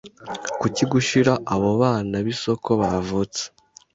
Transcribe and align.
Kuki 0.59 0.83
gushira 0.91 1.33
abo 1.53 1.69
bana 1.81 2.17
bisoko 2.27 2.69
bavutse 2.81 3.43